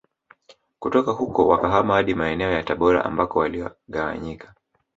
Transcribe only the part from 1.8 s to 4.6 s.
hadi maeneo ya Tabora ambako waligawanyika